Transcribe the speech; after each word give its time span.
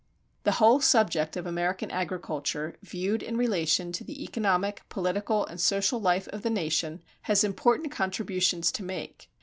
The 0.45 0.53
whole 0.53 0.81
subject 0.81 1.37
of 1.37 1.45
American 1.45 1.91
agriculture 1.91 2.75
viewed 2.81 3.21
in 3.21 3.37
relation 3.37 3.91
to 3.91 4.03
the 4.03 4.23
economic, 4.23 4.81
political, 4.89 5.45
and 5.45 5.61
social 5.61 6.01
life 6.01 6.27
of 6.29 6.41
the 6.41 6.49
nation 6.49 7.03
has 7.29 7.43
important 7.43 7.91
contributions 7.91 8.71
to 8.71 8.83
make. 8.83 9.29